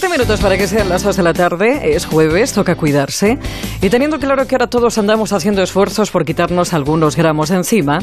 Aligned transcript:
Siete 0.00 0.16
minutos 0.16 0.40
para 0.40 0.56
que 0.56 0.66
sean 0.66 0.88
las 0.88 1.02
dos 1.02 1.18
de 1.18 1.22
la 1.22 1.34
tarde. 1.34 1.94
Es 1.94 2.06
jueves, 2.06 2.54
toca 2.54 2.74
cuidarse. 2.74 3.38
Y 3.82 3.90
teniendo 3.90 4.18
claro 4.18 4.46
que 4.46 4.54
ahora 4.54 4.66
todos 4.66 4.96
andamos 4.96 5.34
haciendo 5.34 5.62
esfuerzos 5.62 6.10
por 6.10 6.24
quitarnos 6.24 6.72
algunos 6.72 7.16
gramos 7.16 7.50
encima, 7.50 7.98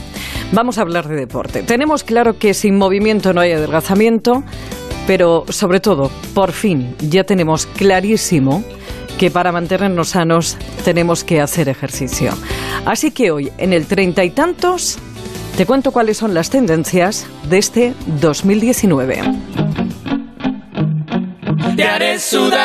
vamos 0.52 0.78
a 0.78 0.82
hablar 0.82 1.08
de 1.08 1.16
deporte. 1.16 1.64
Tenemos 1.64 2.04
claro 2.04 2.38
que 2.38 2.54
sin 2.54 2.78
movimiento 2.78 3.34
no 3.34 3.42
hay 3.42 3.54
adelgazamiento, 3.54 4.44
pero 5.08 5.46
sobre 5.50 5.80
todo, 5.80 6.12
por 6.36 6.52
fin, 6.52 6.96
ya 7.00 7.24
tenemos 7.24 7.66
clarísimo 7.66 8.64
que 9.18 9.32
para 9.32 9.52
mantenernos 9.52 10.10
sanos 10.10 10.56
tenemos 10.86 11.24
que 11.24 11.42
hacer 11.42 11.68
ejercicio. 11.68 12.32
Así 12.86 13.10
que 13.10 13.32
hoy, 13.32 13.52
en 13.58 13.74
el 13.74 13.88
treinta 13.88 14.24
y 14.24 14.30
tantos, 14.30 15.00
te 15.58 15.66
cuento 15.66 15.92
cuáles 15.92 16.18
son 16.18 16.36
las 16.36 16.52
tendencias 16.52 17.26
de 17.50 17.58
este 17.58 17.94
2019. 18.22 19.67
Te 21.78 21.84
haré 21.84 22.18
sudar. 22.18 22.58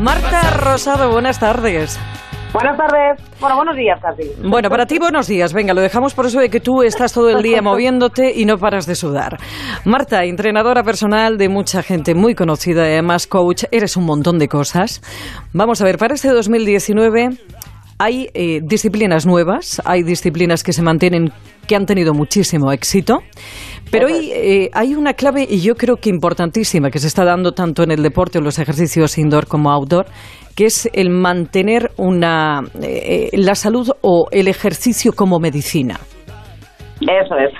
Marta 0.00 0.50
Rosado, 0.58 1.12
buenas 1.12 1.38
tardes. 1.38 2.00
Buenas 2.52 2.76
tardes. 2.76 3.20
Bueno, 3.40 3.54
buenos 3.54 3.76
días 3.76 4.00
casi. 4.02 4.28
Bueno, 4.42 4.70
para 4.70 4.86
ti 4.86 4.98
buenos 4.98 5.28
días. 5.28 5.52
Venga, 5.52 5.72
lo 5.72 5.82
dejamos 5.82 6.14
por 6.14 6.26
eso 6.26 6.40
de 6.40 6.50
que 6.50 6.58
tú 6.58 6.82
estás 6.82 7.12
todo 7.12 7.30
el 7.30 7.44
día 7.44 7.62
moviéndote 7.62 8.32
y 8.34 8.44
no 8.44 8.58
paras 8.58 8.86
de 8.86 8.96
sudar. 8.96 9.38
Marta, 9.84 10.24
entrenadora 10.24 10.82
personal 10.82 11.38
de 11.38 11.48
mucha 11.48 11.84
gente 11.84 12.16
muy 12.16 12.34
conocida 12.34 12.88
y 12.88 12.94
además 12.94 13.28
coach, 13.28 13.66
eres 13.70 13.96
un 13.96 14.04
montón 14.04 14.40
de 14.40 14.48
cosas. 14.48 15.00
Vamos 15.52 15.80
a 15.80 15.84
ver, 15.84 15.98
para 15.98 16.14
este 16.14 16.30
2019 16.30 17.38
hay 17.98 18.28
eh, 18.34 18.60
disciplinas 18.62 19.26
nuevas, 19.26 19.80
hay 19.84 20.02
disciplinas 20.02 20.62
que 20.62 20.72
se 20.72 20.82
mantienen, 20.82 21.32
que 21.66 21.76
han 21.76 21.86
tenido 21.86 22.12
muchísimo 22.12 22.72
éxito, 22.72 23.20
pero 23.90 24.06
hoy 24.06 24.30
eh, 24.32 24.70
hay 24.72 24.94
una 24.94 25.14
clave 25.14 25.46
y 25.48 25.60
yo 25.60 25.74
creo 25.74 25.96
que 25.96 26.10
importantísima 26.10 26.90
que 26.90 26.98
se 26.98 27.06
está 27.06 27.24
dando 27.24 27.52
tanto 27.52 27.82
en 27.82 27.90
el 27.90 28.02
deporte 28.02 28.38
o 28.38 28.40
los 28.40 28.58
ejercicios 28.58 29.18
indoor 29.18 29.46
como 29.46 29.70
outdoor, 29.70 30.06
que 30.56 30.66
es 30.66 30.88
el 30.92 31.10
mantener 31.10 31.90
una, 31.96 32.62
eh, 32.82 33.30
la 33.34 33.54
salud 33.54 33.88
o 34.02 34.26
el 34.30 34.48
ejercicio 34.48 35.12
como 35.12 35.38
medicina. 35.38 36.00
Eso 37.00 37.36
es. 37.36 37.52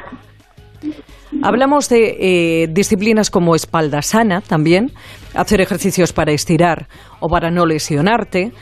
Hablamos 1.42 1.88
de 1.88 2.16
eh, 2.62 2.68
disciplinas 2.68 3.30
como 3.30 3.55
espalda 3.55 4.02
sana 4.02 4.40
también, 4.40 4.92
hacer 5.34 5.60
ejercicios 5.60 6.12
para 6.12 6.32
estirar 6.32 6.86
o 7.20 7.28
para 7.28 7.50
no 7.50 7.66
lesionarte. 7.66 8.52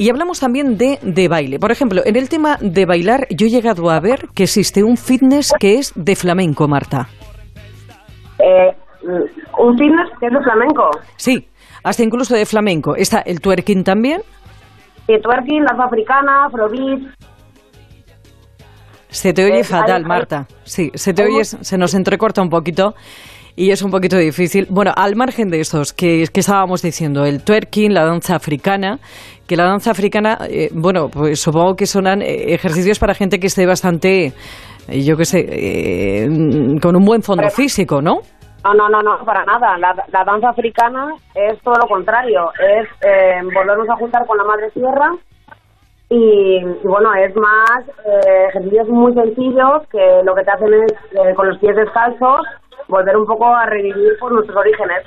Y 0.00 0.08
hablamos 0.08 0.40
también 0.40 0.78
de, 0.78 0.98
de 1.02 1.28
baile. 1.28 1.58
Por 1.58 1.70
ejemplo, 1.70 2.00
en 2.06 2.16
el 2.16 2.30
tema 2.30 2.56
de 2.62 2.86
bailar, 2.86 3.26
yo 3.28 3.46
he 3.46 3.50
llegado 3.50 3.90
a 3.90 4.00
ver 4.00 4.28
que 4.34 4.44
existe 4.44 4.82
un 4.82 4.96
fitness 4.96 5.52
que 5.60 5.74
es 5.74 5.92
de 5.94 6.16
flamenco, 6.16 6.66
Marta. 6.66 7.06
Eh, 8.38 8.74
un 9.58 9.76
fitness 9.76 10.08
que 10.18 10.28
es 10.28 10.32
de 10.32 10.40
flamenco. 10.42 10.88
Sí, 11.16 11.46
hasta 11.84 12.02
incluso 12.02 12.34
de 12.34 12.46
flamenco. 12.46 12.96
Está 12.96 13.18
el 13.20 13.42
twerking 13.42 13.84
también. 13.84 14.22
Y 15.06 15.20
twerking, 15.20 15.64
danza 15.66 15.84
africana, 15.84 16.46
afrobeat. 16.46 17.00
Se 19.08 19.34
te 19.34 19.44
oye 19.44 19.60
Eh, 19.60 19.64
fatal, 19.64 19.90
hay- 19.96 20.02
hay- 20.02 20.08
Marta. 20.08 20.46
Sí, 20.64 20.90
se 20.94 21.12
te 21.12 21.24
oye, 21.24 21.44
se 21.44 21.76
nos 21.76 21.92
entrecorta 21.92 22.40
un 22.40 22.48
poquito 22.48 22.94
y 23.56 23.70
es 23.70 23.82
un 23.82 23.90
poquito 23.90 24.16
difícil. 24.16 24.66
Bueno, 24.70 24.92
al 24.96 25.16
margen 25.16 25.48
de 25.50 25.60
estos 25.60 25.92
que, 25.92 26.24
que 26.32 26.40
estábamos 26.40 26.82
diciendo, 26.82 27.24
el 27.24 27.42
twerking, 27.44 27.92
la 27.92 28.04
danza 28.04 28.36
africana, 28.36 28.98
que 29.46 29.56
la 29.56 29.64
danza 29.64 29.90
africana, 29.90 30.38
eh, 30.48 30.68
bueno, 30.72 31.08
pues 31.08 31.40
supongo 31.40 31.74
que 31.74 31.86
son 31.86 32.06
eh, 32.06 32.54
ejercicios 32.54 32.98
para 32.98 33.14
gente 33.14 33.38
que 33.38 33.48
esté 33.48 33.66
bastante, 33.66 34.32
eh, 34.88 35.02
yo 35.02 35.16
qué 35.16 35.24
sé, 35.24 35.46
eh, 35.48 36.28
con 36.80 36.96
un 36.96 37.04
buen 37.04 37.22
fondo 37.22 37.48
físico, 37.50 38.00
¿no? 38.00 38.20
No, 38.62 38.74
no, 38.74 38.88
no, 38.90 39.02
no, 39.02 39.24
para 39.24 39.42
nada. 39.44 39.78
La, 39.78 39.94
la 40.12 40.24
danza 40.24 40.50
africana 40.50 41.14
es 41.34 41.58
todo 41.62 41.76
lo 41.80 41.88
contrario. 41.88 42.50
Es 42.60 42.86
eh, 43.02 43.40
volvernos 43.54 43.88
a 43.88 43.96
juntar 43.96 44.26
con 44.26 44.36
la 44.36 44.44
madre 44.44 44.70
tierra. 44.72 45.12
Y, 46.10 46.60
bueno, 46.84 47.14
es 47.14 47.34
más 47.36 47.88
eh, 48.04 48.48
ejercicios 48.48 48.88
muy 48.88 49.14
sencillos 49.14 49.86
que 49.90 50.20
lo 50.24 50.34
que 50.34 50.42
te 50.42 50.50
hacen 50.50 50.74
es, 50.74 51.36
con 51.36 51.48
los 51.48 51.58
pies 51.58 51.74
descalzos, 51.76 52.42
volver 52.90 53.16
un 53.16 53.26
poco 53.26 53.54
a 53.54 53.64
revivir 53.66 54.18
por 54.18 54.32
nuestros 54.32 54.56
orígenes. 54.56 55.04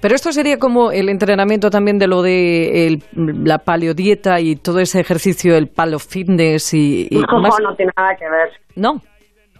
Pero 0.00 0.14
esto 0.14 0.32
sería 0.32 0.58
como 0.58 0.92
el 0.92 1.08
entrenamiento 1.08 1.70
también 1.70 1.98
de 1.98 2.06
lo 2.06 2.22
de 2.22 2.86
el- 2.86 3.02
la 3.44 3.58
paleodieta 3.58 4.40
y 4.40 4.56
todo 4.56 4.78
ese 4.80 5.00
ejercicio, 5.00 5.56
el 5.56 5.68
palo 5.68 5.98
fitness 5.98 6.72
y, 6.74 7.06
y 7.10 7.18
No, 7.30 7.38
más- 7.40 7.60
no 7.60 7.74
tiene 7.76 7.92
nada 7.96 8.14
que 8.16 8.28
ver. 8.28 8.50
No. 8.76 9.00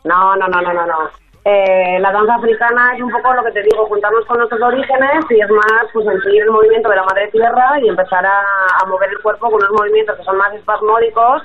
No, 0.05 0.37
no, 0.37 0.49
no, 0.49 0.63
no, 0.63 0.73
no, 0.73 0.87
no. 0.87 1.11
Eh, 1.45 1.99
la 2.01 2.13
danza 2.13 2.35
africana 2.35 2.93
es 2.95 3.03
un 3.03 3.11
poco 3.11 3.33
lo 3.35 3.43
que 3.45 3.53
te 3.53 3.63
digo, 3.63 3.87
juntarnos 3.87 4.25
con 4.27 4.37
nuestros 4.39 4.61
orígenes 4.61 5.25
y 5.31 5.41
es 5.41 5.49
más 5.51 5.85
pues 5.93 6.05
sentir 6.07 6.43
el 6.43 6.51
movimiento 6.51 6.89
de 6.91 6.97
la 6.97 7.05
madre 7.05 7.29
tierra 7.33 7.81
y 7.83 7.89
empezar 7.89 8.25
a, 8.27 8.41
a 8.83 8.87
mover 8.87 9.09
el 9.11 9.19
cuerpo 9.23 9.47
con 9.51 9.55
unos 9.55 9.71
movimientos 9.73 10.17
que 10.19 10.25
son 10.25 10.37
más 10.37 10.53
espasmódicos 10.55 11.43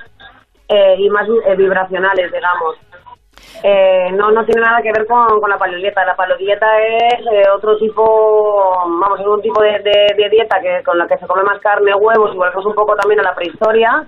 eh, 0.67 0.95
y 0.97 1.09
más 1.09 1.27
eh, 1.47 1.55
vibracionales, 1.55 2.31
digamos. 2.31 2.75
Eh, 3.63 4.11
no, 4.11 4.31
no 4.31 4.43
tiene 4.45 4.61
nada 4.61 4.81
que 4.81 4.91
ver 4.91 5.07
con, 5.07 5.39
con 5.39 5.49
la 5.49 5.57
paleodieta. 5.57 6.03
La 6.05 6.15
paleodieta 6.15 6.65
es 6.79 7.19
eh, 7.31 7.43
otro 7.55 7.77
tipo, 7.77 8.03
vamos, 8.99 9.19
es 9.19 9.25
un 9.25 9.41
tipo 9.41 9.61
de, 9.61 9.79
de- 9.83 10.29
dieta 10.29 10.57
que 10.61 10.83
con 10.83 10.97
la 10.97 11.07
que 11.07 11.17
se 11.17 11.27
come 11.27 11.43
más 11.43 11.59
carne, 11.61 11.93
huevos 11.95 12.31
y 12.33 12.37
volvemos 12.37 12.65
un 12.65 12.73
poco 12.73 12.95
también 12.95 13.19
a 13.19 13.23
la 13.23 13.35
prehistoria, 13.35 14.03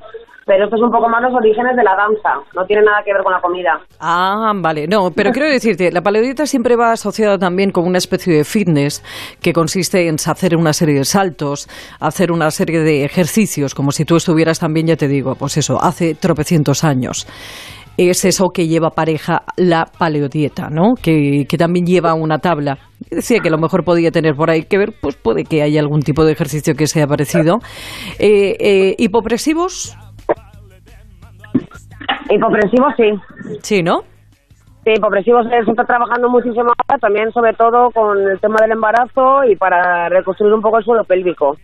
pero 0.46 0.66
esto 0.66 0.76
es 0.76 0.82
un 0.82 0.92
poco 0.92 1.08
más 1.10 1.22
los 1.22 1.34
orígenes 1.34 1.76
de 1.76 1.84
la 1.84 1.96
danza. 1.96 2.40
No 2.56 2.66
tiene 2.66 2.84
nada 2.84 3.02
que 3.04 3.14
ver 3.14 3.24
con 3.24 3.32
la 3.34 3.40
comida. 3.42 3.80
Ah, 4.00 4.52
vale. 4.56 4.88
No, 4.88 5.12
pero 5.16 5.32
quiero 5.32 5.48
decirte, 5.50 5.92
la 5.92 6.02
paleodieta 6.02 6.46
siempre 6.46 6.76
va 6.76 6.92
asociada 6.92 7.38
también 7.38 7.72
con 7.72 7.86
una 7.88 7.98
especie 7.98 8.36
de 8.36 8.44
fitness 8.44 9.04
que 9.42 9.54
consiste 9.54 10.08
en 10.08 10.16
hacer 10.16 10.56
una 10.56 10.74
serie 10.74 10.96
de 10.96 11.06
saltos, 11.06 11.68
hacer 12.00 12.32
una 12.32 12.52
serie 12.52 12.80
de 12.82 13.06
ejercicios, 13.06 13.74
como 13.74 13.92
si 13.92 14.04
tú 14.06 14.16
estuvieras 14.18 14.60
también, 14.60 14.88
ya 14.88 14.96
te 14.98 15.08
digo, 15.08 15.36
pues 15.36 15.58
eso, 15.58 15.82
hace 15.82 16.14
tropecientos 16.16 16.84
años. 16.84 17.28
Es 17.98 18.26
eso 18.26 18.50
que 18.54 18.68
lleva 18.68 18.90
pareja 18.90 19.44
la 19.58 19.86
paleodieta, 19.86 20.70
¿no? 20.70 20.96
Que, 21.02 21.46
que 21.48 21.58
también 21.58 21.86
lleva 21.86 22.14
una 22.14 22.40
tabla. 22.40 22.78
Decía 23.10 23.40
que 23.40 23.48
a 23.48 23.52
lo 23.52 23.58
mejor 23.58 23.84
podía 23.84 24.12
tener 24.12 24.36
por 24.36 24.50
ahí 24.50 24.64
que 24.64 24.78
ver, 24.78 24.94
pues 25.02 25.16
puede 25.16 25.44
que 25.44 25.62
haya 25.62 25.80
algún 25.80 26.02
tipo 26.02 26.26
de 26.26 26.34
ejercicio 26.34 26.74
que 26.76 26.88
sea 26.88 27.08
parecido. 27.08 27.60
Eh, 28.20 28.56
eh, 28.60 28.96
¿Hipopresivos? 28.98 29.98
Hipopresivos 32.30 32.94
sí. 32.98 33.58
Sí, 33.62 33.84
¿no? 33.84 34.02
Sí, 34.86 34.92
hipopresivos 34.96 35.48
eh, 35.48 35.66
se 35.66 35.72
está 35.72 35.84
trabajando 35.84 36.30
muchísimo 36.30 36.70
ahora, 36.70 37.00
también 37.02 37.32
sobre 37.32 37.54
todo 37.54 37.90
con 37.90 38.20
el 38.20 38.40
tema 38.40 38.58
del 38.62 38.74
embarazo 38.74 39.44
y 39.44 39.56
para 39.56 40.10
reconstruir 40.10 40.54
un 40.54 40.62
poco 40.62 40.78
el 40.78 40.86
suelo 40.86 41.04
pélvico. 41.04 41.58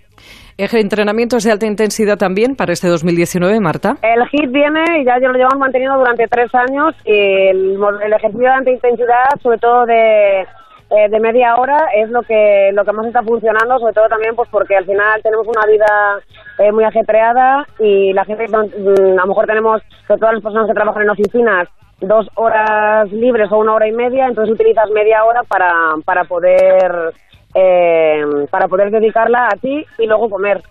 ¿Entrenamientos 0.58 1.44
de 1.44 1.52
alta 1.52 1.68
intensidad 1.68 2.18
también 2.18 2.56
para 2.56 2.74
este 2.74 2.88
2019, 2.88 3.60
Marta? 3.60 3.98
El 4.02 4.24
HIT 4.24 4.52
viene 4.52 5.02
y 5.02 5.06
ya 5.06 5.20
lo 5.20 5.34
llevamos 5.34 5.60
manteniendo 5.60 6.00
durante 6.00 6.28
tres 6.28 6.50
años 6.56 6.96
y 7.06 7.14
el 7.14 8.14
ejercicio 8.14 8.48
de 8.48 8.56
alta 8.56 8.72
intensidad, 8.72 9.30
sobre 9.42 9.60
todo 9.60 9.86
de, 9.86 10.42
eh, 10.42 11.08
de 11.10 11.20
media 11.20 11.56
hora, 11.56 11.78
es 11.96 12.10
lo 12.10 12.22
que 12.24 12.72
lo 12.74 12.84
que 12.84 12.92
más 12.92 13.06
está 13.06 13.24
funcionando, 13.24 13.80
sobre 13.80 13.94
todo 13.94 14.10
también 14.10 14.36
pues 14.36 14.50
porque 14.52 14.76
al 14.76 14.86
final 14.86 15.22
tenemos 15.22 15.48
una 15.48 15.66
vida 15.66 16.20
eh, 16.60 16.72
muy 16.72 16.84
ajetreada 16.84 17.66
y 17.80 18.14
la 18.14 18.26
gente, 18.26 18.48
mm, 18.48 19.18
a 19.18 19.22
lo 19.22 19.28
mejor 19.28 19.46
tenemos, 19.46 19.82
sobre 20.08 20.20
todo 20.20 20.32
las 20.34 20.44
personas 20.44 20.68
que 20.68 20.74
trabajan 20.74 21.04
en 21.04 21.10
oficinas, 21.12 21.70
dos 22.02 22.28
horas 22.36 23.12
libres 23.12 23.52
o 23.52 23.58
una 23.58 23.76
hora 23.76 23.88
y 23.88 23.92
media, 23.92 24.28
entonces 24.28 24.54
utilizas 24.54 24.90
media 24.92 25.24
hora 25.24 25.42
para, 25.48 25.72
para 26.04 26.24
poder 26.26 27.14
eh, 27.54 28.22
para 28.50 28.68
poder 28.68 28.92
dedicarla 28.92 29.48
a 29.52 29.58
ti 29.58 29.86
y 29.98 30.06
luego 30.06 30.30
comer. 30.30 30.62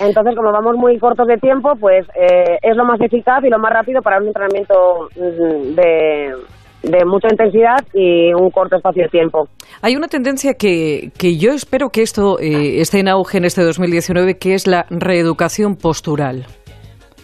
Entonces, 0.00 0.34
como 0.34 0.50
vamos 0.50 0.76
muy 0.76 0.98
cortos 0.98 1.26
de 1.26 1.36
tiempo, 1.36 1.72
pues 1.78 2.06
eh, 2.14 2.58
es 2.62 2.76
lo 2.76 2.84
más 2.84 3.00
eficaz 3.00 3.44
y 3.44 3.48
lo 3.48 3.58
más 3.58 3.72
rápido 3.72 4.02
para 4.02 4.18
un 4.18 4.26
entrenamiento 4.26 5.08
mm, 5.14 5.74
de, 5.74 6.34
de 6.82 7.04
mucha 7.04 7.28
intensidad 7.30 7.78
y 7.94 8.32
un 8.34 8.50
corto 8.50 8.76
espacio 8.76 9.04
de 9.04 9.08
tiempo. 9.08 9.48
Hay 9.82 9.94
una 9.94 10.08
tendencia 10.08 10.54
que, 10.54 11.12
que 11.18 11.36
yo 11.36 11.52
espero 11.52 11.90
que 11.90 12.02
esto 12.02 12.38
eh, 12.40 12.80
esté 12.80 13.00
en 13.00 13.08
auge 13.08 13.38
en 13.38 13.44
este 13.44 13.62
2019, 13.62 14.38
que 14.38 14.54
es 14.54 14.66
la 14.66 14.86
reeducación 14.90 15.76
postural. 15.76 16.46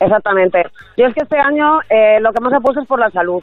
Exactamente. 0.02 0.64
Yo 0.96 1.06
es 1.06 1.14
que 1.14 1.22
este 1.22 1.38
año 1.38 1.80
eh, 1.88 2.18
lo 2.20 2.32
que 2.32 2.40
más 2.40 2.52
apuesto 2.52 2.80
es 2.80 2.88
por 2.88 2.98
la 2.98 3.10
salud. 3.10 3.42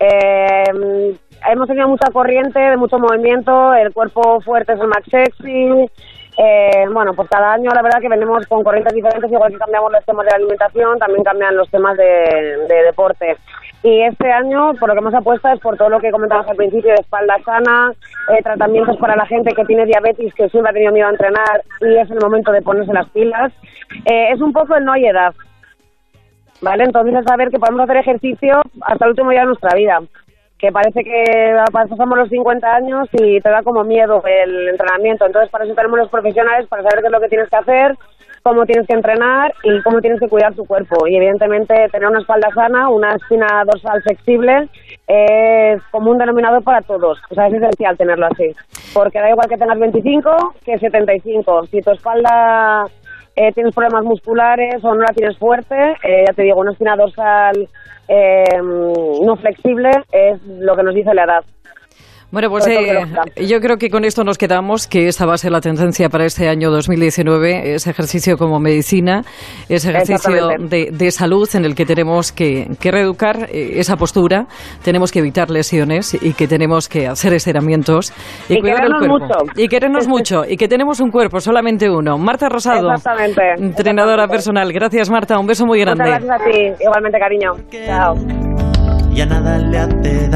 Eh, 0.00 1.16
hemos 1.48 1.68
tenido 1.68 1.88
mucha 1.88 2.10
corriente, 2.12 2.58
de 2.58 2.76
mucho 2.76 2.98
movimiento, 2.98 3.74
el 3.74 3.92
cuerpo 3.92 4.40
fuerte 4.40 4.72
es 4.72 4.80
el 4.80 4.88
más 4.88 5.04
sexy. 5.08 5.88
Eh, 6.36 6.86
bueno, 6.92 7.14
pues 7.14 7.28
cada 7.28 7.52
año 7.52 7.70
la 7.72 7.82
verdad 7.82 8.00
que 8.00 8.08
venimos 8.08 8.44
con 8.48 8.64
corrientes 8.64 8.92
diferentes, 8.92 9.30
igual 9.30 9.52
que 9.52 9.58
cambiamos 9.58 9.92
los 9.92 10.04
temas 10.04 10.24
de 10.24 10.30
la 10.32 10.36
alimentación, 10.36 10.98
también 10.98 11.22
cambian 11.22 11.56
los 11.56 11.70
temas 11.70 11.96
de, 11.96 12.66
de 12.68 12.82
deporte. 12.86 13.36
Y 13.84 14.00
este 14.00 14.32
año, 14.32 14.72
por 14.80 14.88
lo 14.88 14.94
que 14.94 15.02
más 15.02 15.14
apuesta 15.14 15.52
es 15.52 15.60
por 15.60 15.76
todo 15.76 15.90
lo 15.90 16.00
que 16.00 16.10
comentabas 16.10 16.48
al 16.48 16.56
principio, 16.56 16.90
de 16.90 17.02
espalda 17.02 17.36
sana, 17.44 17.92
eh, 18.30 18.42
tratamientos 18.42 18.96
para 18.96 19.14
la 19.14 19.26
gente 19.26 19.54
que 19.54 19.64
tiene 19.66 19.84
diabetes, 19.84 20.32
que 20.32 20.48
siempre 20.48 20.70
ha 20.70 20.72
tenido 20.72 20.92
miedo 20.92 21.06
a 21.06 21.10
entrenar 21.10 21.62
y 21.82 21.94
es 21.94 22.10
el 22.10 22.18
momento 22.18 22.50
de 22.50 22.62
ponerse 22.62 22.94
las 22.94 23.08
pilas. 23.10 23.52
Eh, 24.06 24.32
es 24.32 24.40
un 24.40 24.54
poco 24.54 24.74
el 24.74 24.86
no 24.86 24.92
hay 24.92 25.04
edad. 25.04 25.34
¿vale? 26.62 26.84
Entonces 26.84 27.14
es 27.14 27.24
saber 27.24 27.50
que 27.50 27.58
podemos 27.58 27.82
hacer 27.82 27.98
ejercicio 27.98 28.62
hasta 28.80 29.04
el 29.04 29.10
último 29.10 29.30
día 29.30 29.40
de 29.40 29.46
nuestra 29.46 29.76
vida. 29.76 30.00
Que 30.58 30.72
parece 30.72 31.04
que 31.04 31.54
pasamos 31.70 32.16
los 32.16 32.30
50 32.30 32.74
años 32.74 33.08
y 33.12 33.38
te 33.40 33.50
da 33.50 33.62
como 33.62 33.84
miedo 33.84 34.22
el 34.24 34.70
entrenamiento. 34.70 35.26
Entonces 35.26 35.50
para 35.50 35.64
eso 35.64 35.74
tenemos 35.74 35.98
los 35.98 36.08
profesionales 36.08 36.66
para 36.68 36.82
saber 36.82 37.00
qué 37.00 37.06
es 37.06 37.12
lo 37.12 37.20
que 37.20 37.28
tienes 37.28 37.50
que 37.50 37.56
hacer, 37.56 37.94
cómo 38.44 38.66
tienes 38.66 38.86
que 38.86 38.92
entrenar 38.92 39.54
y 39.62 39.80
cómo 39.82 40.00
tienes 40.00 40.20
que 40.20 40.28
cuidar 40.28 40.54
tu 40.54 40.66
cuerpo. 40.66 41.06
Y 41.08 41.16
evidentemente 41.16 41.88
tener 41.90 42.08
una 42.08 42.20
espalda 42.20 42.48
sana, 42.54 42.90
una 42.90 43.14
espina 43.14 43.64
dorsal 43.64 44.02
flexible 44.02 44.68
es 45.06 45.82
como 45.90 46.10
un 46.10 46.18
denominador 46.18 46.62
para 46.62 46.82
todos. 46.82 47.18
O 47.30 47.34
sea, 47.34 47.46
es 47.46 47.54
esencial 47.54 47.96
tenerlo 47.96 48.26
así. 48.26 48.54
Porque 48.92 49.18
da 49.18 49.30
igual 49.30 49.48
que 49.48 49.56
tengas 49.56 49.78
25 49.78 50.54
que 50.62 50.78
75. 50.78 51.66
Si 51.68 51.80
tu 51.80 51.90
espalda 51.90 52.84
eh, 53.34 53.50
tienes 53.52 53.74
problemas 53.74 54.04
musculares 54.04 54.84
o 54.84 54.94
no 54.94 55.00
la 55.00 55.14
tienes 55.14 55.38
fuerte, 55.38 55.74
eh, 56.02 56.24
ya 56.26 56.34
te 56.34 56.42
digo, 56.42 56.60
una 56.60 56.72
espina 56.72 56.96
dorsal 56.96 57.66
eh, 58.08 58.60
no 58.60 59.36
flexible 59.36 59.90
es 60.12 60.42
lo 60.44 60.76
que 60.76 60.82
nos 60.82 60.94
dice 60.94 61.14
la 61.14 61.24
edad. 61.24 61.44
Bueno, 62.30 62.50
pues 62.50 62.66
eh, 62.66 63.06
yo 63.46 63.60
creo 63.60 63.76
que 63.76 63.90
con 63.90 64.04
esto 64.04 64.24
nos 64.24 64.38
quedamos, 64.38 64.86
que 64.86 65.06
esta 65.06 65.24
va 65.26 65.34
a 65.34 65.38
ser 65.38 65.52
la 65.52 65.60
tendencia 65.60 66.08
para 66.08 66.24
este 66.24 66.48
año 66.48 66.70
2019, 66.70 67.74
ese 67.74 67.90
ejercicio 67.90 68.36
como 68.36 68.58
medicina, 68.58 69.22
ese 69.68 69.90
ejercicio 69.90 70.48
de, 70.58 71.10
salud 71.10 71.48
en 71.54 71.64
el 71.64 71.74
que 71.74 71.86
tenemos 71.86 72.32
que, 72.32 72.68
reeducar 72.82 73.48
eh, 73.50 73.78
esa 73.78 73.96
postura, 73.96 74.46
tenemos 74.82 75.12
que 75.12 75.20
evitar 75.20 75.50
lesiones 75.50 76.14
y 76.20 76.32
que 76.32 76.48
tenemos 76.48 76.88
que 76.88 77.06
hacer 77.06 77.34
estiramientos 77.34 78.12
y, 78.48 78.60
cuidar 78.60 78.84
el 78.84 78.92
cuerpo. 78.98 79.18
Mucho. 79.18 79.34
Y 79.56 79.68
querernos 79.68 80.08
mucho 80.08 80.44
y 80.46 80.56
que 80.56 80.66
tenemos 80.66 81.00
un 81.00 81.10
cuerpo, 81.10 81.40
solamente 81.40 81.88
uuno. 81.88 82.18
Marta 82.18 82.48
Rosado, 82.48 82.90
entrenadora 83.58 84.26
personal. 84.28 84.72
Gracias, 84.72 85.10
Marta. 85.10 85.38
Un 85.38 85.46
beso 85.46 85.66
muy 85.66 85.80
grande. 85.80 86.04
gracias 86.04 86.30
a 86.30 86.44
ti. 86.44 86.72
Igualmente, 86.80 87.18
cariño. 87.18 87.52
Chao. 87.70 88.14
Ya 89.12 89.26
nada 89.26 89.58
le 89.58 89.78
hace 89.78 90.28